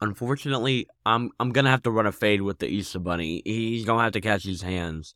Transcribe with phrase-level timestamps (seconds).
[0.00, 3.42] Unfortunately, I'm I'm gonna have to run a fade with the Easter Bunny.
[3.44, 5.14] He's gonna have to catch his hands.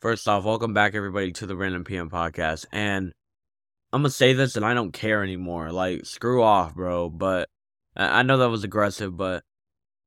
[0.00, 2.66] First off, welcome back everybody to the Random PM podcast.
[2.72, 3.12] And
[3.92, 5.70] I'm gonna say this and I don't care anymore.
[5.70, 7.10] Like, screw off, bro.
[7.10, 7.48] But
[7.96, 9.44] I know that was aggressive, but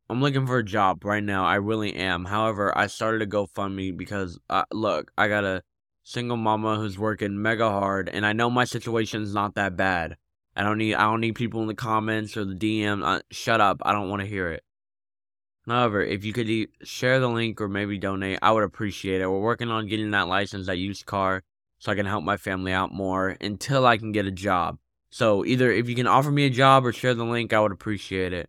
[0.09, 1.45] I'm looking for a job right now.
[1.45, 2.25] I really am.
[2.25, 5.63] However, I started a GoFundMe because uh, look, I got a
[6.03, 10.17] single mama who's working mega hard, and I know my situation's not that bad.
[10.61, 13.03] I don't need I don't need people in the comments or the DM.
[13.03, 13.81] Uh, shut up.
[13.81, 14.63] I don't want to hear it.
[15.65, 19.27] However, if you could e- share the link or maybe donate, I would appreciate it.
[19.27, 21.41] We're working on getting that license, that used car,
[21.79, 24.77] so I can help my family out more until I can get a job.
[25.09, 27.71] So either if you can offer me a job or share the link, I would
[27.71, 28.47] appreciate it.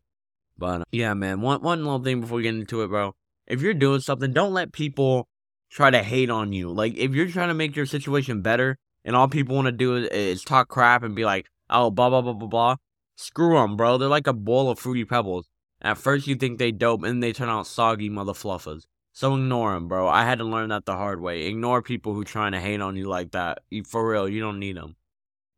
[0.58, 3.14] But yeah, man, one one little thing before we get into it, bro.
[3.46, 5.28] If you're doing something, don't let people
[5.70, 6.70] try to hate on you.
[6.70, 9.96] Like if you're trying to make your situation better, and all people want to do
[9.96, 12.76] is, is talk crap and be like, oh, blah, blah, blah, blah, blah.
[13.16, 13.98] Screw them, bro.
[13.98, 15.48] They're like a bowl of fruity pebbles.
[15.80, 18.84] At first, you think they dope, and then they turn out soggy mother fluffers.
[19.12, 20.08] So ignore them, bro.
[20.08, 21.42] I had to learn that the hard way.
[21.46, 23.58] Ignore people who trying to hate on you like that.
[23.86, 24.96] For real, you don't need them.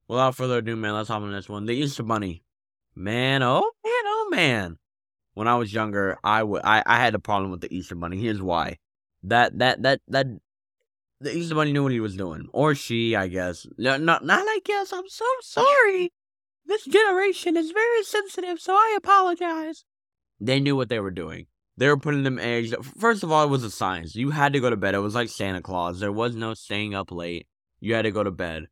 [0.09, 1.67] Without further ado, man, let's hop on this one.
[1.67, 2.43] The Easter Bunny.
[2.95, 4.79] Man, oh man, oh man.
[5.35, 8.19] When I was younger, I would I, I had a problem with the Easter Bunny.
[8.19, 8.79] Here's why.
[9.23, 10.27] That that that that
[11.21, 13.67] the Easter Bunny knew what he was doing, or she, I guess.
[13.79, 14.93] No, not, not I guess.
[14.93, 16.13] I'm so sorry.
[16.67, 19.85] This generation is very sensitive, so I apologize.
[20.41, 21.47] They knew what they were doing.
[21.77, 22.75] They were putting them eggs.
[22.99, 24.15] First of all, it was a science.
[24.15, 24.95] You had to go to bed.
[24.95, 26.01] It was like Santa Claus.
[26.01, 27.47] There was no staying up late.
[27.81, 28.67] You had to go to bed.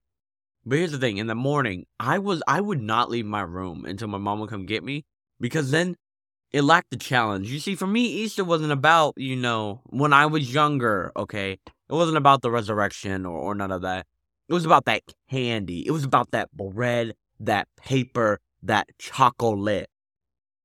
[0.64, 3.84] But here's the thing: in the morning, I was I would not leave my room
[3.84, 5.04] until my mom would come get me
[5.40, 5.96] because then
[6.52, 7.50] it lacked the challenge.
[7.50, 11.12] You see, for me, Easter wasn't about you know when I was younger.
[11.16, 14.06] Okay, it wasn't about the resurrection or, or none of that.
[14.48, 15.86] It was about that candy.
[15.86, 19.88] It was about that bread, that paper, that chocolate.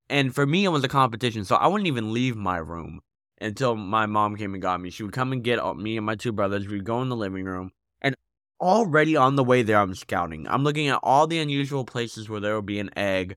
[0.10, 1.46] And for me, it was a competition.
[1.46, 3.02] So I wouldn't even leave my room
[3.40, 4.90] until my mom came and got me.
[4.90, 6.68] She would come and get uh, me and my two brothers.
[6.68, 7.72] We'd go in the living room.
[8.02, 8.16] And
[8.60, 10.48] already on the way there, I'm scouting.
[10.48, 13.36] I'm looking at all the unusual places where there will be an egg.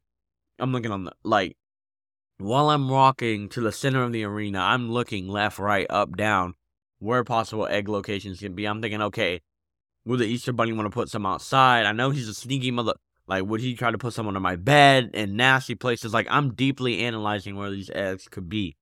[0.59, 1.57] I'm looking on the, like,
[2.41, 6.55] while I'm walking to the center of the arena, I'm looking left, right, up, down
[6.99, 8.67] where possible egg locations can be.
[8.67, 9.41] I'm thinking, okay,
[10.05, 11.87] would the Easter Bunny want to put some outside?
[11.87, 12.95] I know he's a sneaky mother.
[13.27, 16.13] Like, would he try to put some under my bed in nasty places?
[16.13, 18.77] Like, I'm deeply analyzing where these eggs could be.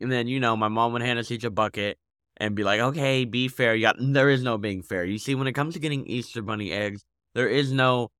[0.00, 1.98] And then, you know, my mom would hand us each a bucket
[2.36, 3.74] and be like, okay, be fair.
[3.74, 5.04] You got, there is no being fair.
[5.04, 8.10] You see, when it comes to getting Easter Bunny eggs, there is no,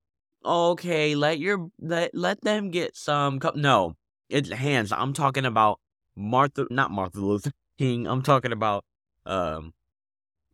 [0.44, 3.40] okay, let your, let, let them get some.
[3.56, 3.96] No,
[4.34, 4.90] it's hands.
[4.90, 5.78] I'm talking about
[6.16, 8.06] Martha, not Martha Luther King.
[8.06, 8.84] I'm talking about
[9.24, 9.72] um,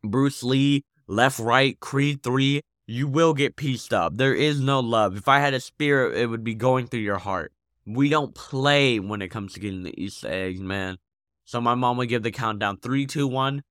[0.03, 4.17] Bruce Lee, Left Right, Creed 3, you will get pieced up.
[4.17, 5.17] There is no love.
[5.17, 7.53] If I had a spirit, it would be going through your heart.
[7.85, 10.97] We don't play when it comes to getting the Easter eggs, man.
[11.45, 13.63] So my mom would give the countdown three, two, one.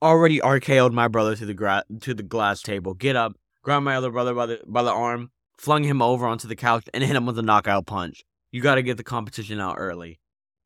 [0.00, 2.94] Already RKO'd my brother to the gra- to the glass table.
[2.94, 6.46] Get up, grab my other brother by the by the arm, flung him over onto
[6.46, 8.22] the couch, and hit him with a knockout punch.
[8.58, 10.18] You got to get the competition out early.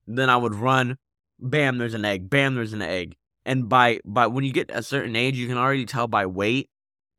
[0.07, 0.97] Then I would run.
[1.39, 2.31] Bam, there's an egg.
[2.31, 5.59] Bam, there's an egg and by by when you get a certain age, you can
[5.59, 6.71] already tell by weight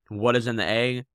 [0.09, 1.05] what is in the egg.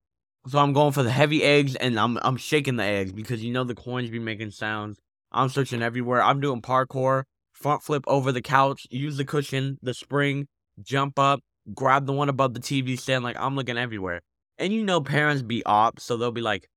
[0.46, 3.52] So I'm going for the heavy eggs, and I'm I'm shaking the eggs because you
[3.52, 4.98] know the coins be making sounds.
[5.32, 6.22] I'm searching everywhere.
[6.22, 10.46] I'm doing parkour, front flip over the couch, use the cushion, the spring,
[10.80, 11.40] jump up,
[11.74, 13.24] grab the one above the TV stand.
[13.24, 14.22] Like I'm looking everywhere.
[14.58, 16.68] And you know parents be ops, so they'll be like,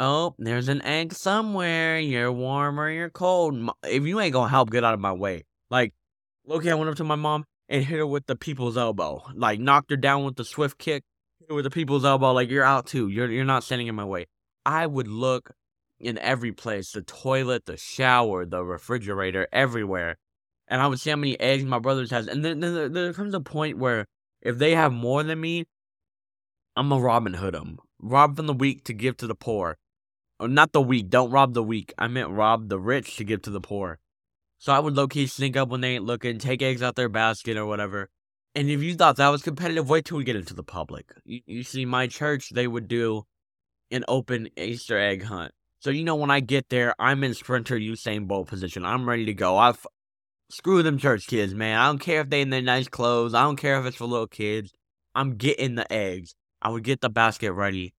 [0.00, 1.98] "Oh, there's an egg somewhere.
[1.98, 3.70] You're warm or you're cold.
[3.84, 5.92] If you ain't gonna help, get out of my way." Like,
[6.48, 9.22] okay, I went up to my mom and hit her with the people's elbow.
[9.34, 11.04] Like knocked her down with the swift kick,
[11.48, 12.32] with the people's elbow.
[12.32, 13.08] Like you're out too.
[13.08, 14.26] You're you're not standing in my way.
[14.64, 15.52] I would look
[16.00, 20.16] in every place, the toilet, the shower, the refrigerator, everywhere.
[20.66, 22.26] And I would see how many eggs my brothers has.
[22.26, 24.06] And then, then there, there comes a point where
[24.40, 25.66] if they have more than me,
[26.76, 27.78] I'm a Robin Hood them.
[28.00, 29.76] Rob from the weak to give to the poor.
[30.40, 31.10] Or not the weak.
[31.10, 31.92] Don't rob the weak.
[31.98, 33.98] I meant rob the rich to give to the poor.
[34.58, 37.10] So I would low key sneak up when they ain't looking, take eggs out their
[37.10, 38.08] basket or whatever.
[38.54, 41.12] And if you thought that was competitive, wait till we get into the public.
[41.24, 43.24] You, you see, my church, they would do
[43.90, 45.52] an open Easter egg hunt.
[45.78, 48.84] So, you know, when I get there, I'm in sprinter Usain Bolt position.
[48.84, 49.56] I'm ready to go.
[49.56, 49.74] I
[50.50, 51.78] screw them church kids, man.
[51.78, 53.34] I don't care if they in their nice clothes.
[53.34, 54.72] I don't care if it's for little kids.
[55.14, 56.34] I'm getting the eggs.
[56.62, 57.94] I would get the basket ready.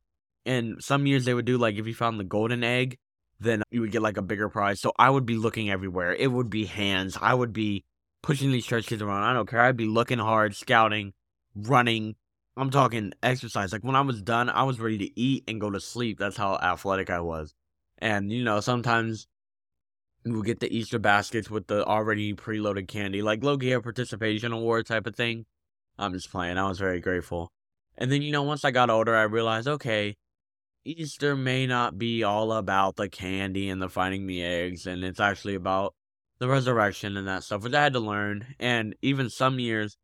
[0.45, 2.97] And some years they would do like if you found the golden egg,
[3.39, 4.79] then you would get like a bigger prize.
[4.79, 6.13] So I would be looking everywhere.
[6.13, 7.17] It would be hands.
[7.19, 7.83] I would be
[8.21, 9.23] pushing these church kids around.
[9.23, 9.61] I don't care.
[9.61, 11.13] I'd be looking hard, scouting,
[11.55, 12.15] running.
[12.57, 13.71] I'm talking exercise.
[13.71, 16.19] Like when I was done, I was ready to eat and go to sleep.
[16.19, 17.53] That's how athletic I was.
[17.97, 19.27] And you know, sometimes
[20.23, 24.51] we would get the Easter baskets with the already preloaded candy, like low gear participation
[24.51, 25.45] award type of thing.
[25.97, 26.57] I'm just playing.
[26.57, 27.51] I was very grateful.
[27.97, 30.15] And then, you know, once I got older, I realized, okay,
[30.83, 35.19] Easter may not be all about the candy and the finding the eggs, and it's
[35.19, 35.93] actually about
[36.39, 38.55] the resurrection and that stuff, which I had to learn.
[38.59, 39.97] And even some years,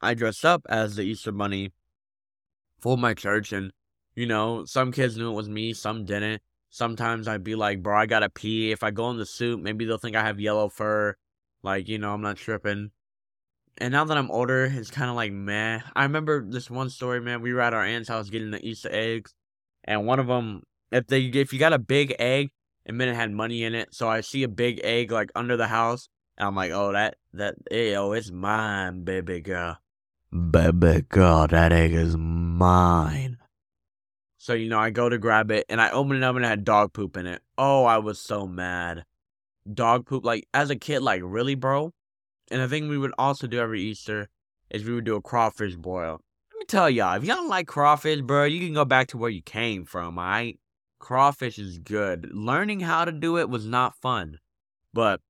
[0.00, 1.72] I dressed up as the Easter Bunny
[2.78, 3.72] for my church, and
[4.14, 6.42] you know, some kids knew it was me, some didn't.
[6.70, 8.70] Sometimes I'd be like, bro, I gotta pee.
[8.70, 11.16] If I go in the suit, maybe they'll think I have yellow fur.
[11.62, 12.90] Like, you know, I'm not tripping.
[13.78, 15.80] And now that I'm older, it's kind of like, meh.
[15.94, 17.42] I remember this one story, man.
[17.42, 19.34] We were at our aunt's house getting the Easter eggs,
[19.88, 22.50] and one of them, if they, if you got a big egg,
[22.84, 25.56] and then it had money in it, so I see a big egg like under
[25.56, 29.78] the house, and I'm like, oh, that, that, yo, it's mine, baby girl.
[30.30, 33.38] Baby girl, that egg is mine.
[34.36, 36.48] So, you know, I go to grab it and I open it up and it
[36.48, 37.40] had dog poop in it.
[37.56, 39.04] Oh, I was so mad.
[39.72, 41.92] Dog poop, like, as a kid, like, really, bro?
[42.50, 44.28] And the thing we would also do every Easter
[44.70, 46.20] is we would do a crawfish boil.
[46.68, 49.40] Tell y'all, if y'all don't like crawfish, bro, you can go back to where you
[49.40, 50.60] came from, alright?
[50.98, 52.28] Crawfish is good.
[52.30, 54.38] Learning how to do it was not fun.
[54.92, 55.22] But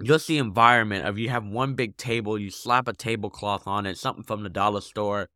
[0.00, 3.98] just the environment of you have one big table, you slap a tablecloth on it,
[3.98, 5.28] something from the dollar store.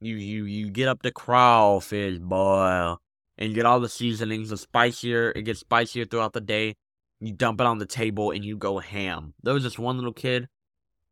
[0.00, 3.00] You you you get up the crawfish boil
[3.36, 4.50] and get all the seasonings.
[4.50, 6.76] The spicier it gets spicier throughout the day.
[7.18, 9.34] You dump it on the table and you go ham.
[9.42, 10.46] There was this one little kid.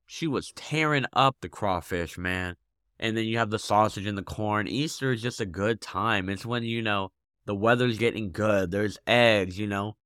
[0.06, 2.54] She was tearing up the crawfish, man.
[2.98, 4.68] And then you have the sausage and the corn.
[4.68, 6.28] Easter is just a good time.
[6.28, 7.10] It's when you know
[7.44, 8.70] the weather's getting good.
[8.70, 9.96] There's eggs, you know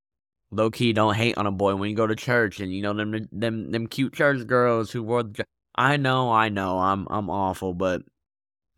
[0.52, 2.92] low key don't hate on a boy when you go to church and you know
[2.92, 5.44] them them them cute church girls who wore the
[5.74, 8.02] I know, I know, I'm I'm awful, but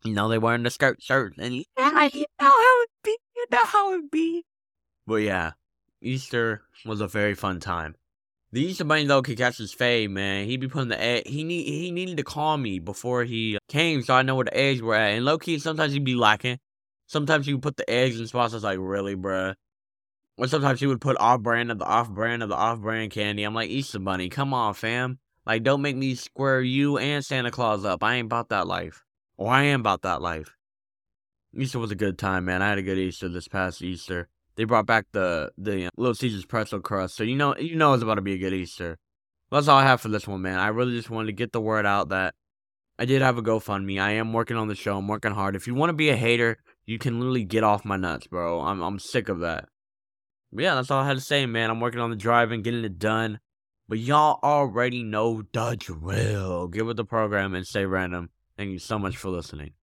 [0.05, 3.17] you know they wearing the skirt shirts and you, yeah, you know how it be,
[3.35, 4.45] you know how it be.
[5.07, 5.51] But yeah,
[6.01, 7.95] Easter was a very fun time.
[8.53, 10.45] The Easter Bunny though could catch his fade, man.
[10.45, 11.25] He'd be putting the egg.
[11.25, 14.45] He need he needed to call me before he uh, came, so I know where
[14.45, 15.13] the eggs were at.
[15.13, 16.59] And low key, sometimes he'd be lacking.
[17.07, 18.53] Sometimes he would put the eggs in spots.
[18.53, 19.55] I was like, really, bruh.
[20.37, 23.09] Or sometimes he would put off brand of the off brand of the off brand
[23.09, 23.41] candy.
[23.41, 25.17] I'm like, Easter Bunny, come on, fam.
[25.47, 28.03] Like, don't make me square you and Santa Claus up.
[28.03, 29.03] I ain't about that life.
[29.35, 30.55] Or I am about that life.
[31.57, 32.61] Easter was a good time, man.
[32.61, 34.29] I had a good Easter this past Easter.
[34.55, 37.93] They brought back the the uh, Little Caesars pretzel crust, so you know you know
[37.93, 38.97] it's about to be a good Easter.
[39.51, 40.59] That's all I have for this one, man.
[40.59, 42.33] I really just wanted to get the word out that
[42.97, 44.01] I did have a GoFundMe.
[44.01, 44.97] I am working on the show.
[44.97, 45.55] I'm working hard.
[45.55, 48.61] If you want to be a hater, you can literally get off my nuts, bro.
[48.61, 49.69] I'm I'm sick of that
[50.61, 51.69] yeah, that's all I had to say, man.
[51.69, 53.39] I'm working on the driving, getting it done.
[53.87, 56.67] But y'all already know the drill.
[56.67, 58.29] Get with the program and stay random.
[58.57, 59.73] Thank you so much for listening.